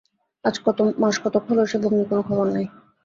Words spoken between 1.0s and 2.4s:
মাস কতক হল সে ভগ্নীর কোন